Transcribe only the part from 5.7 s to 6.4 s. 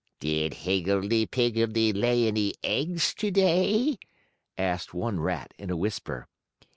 whisper.